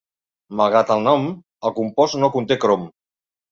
Malgrat 0.61 0.93
el 0.95 1.03
nom, 1.09 1.27
el 1.71 1.75
compost 1.77 2.19
no 2.25 2.33
conté 2.39 2.61
crom 2.67 2.91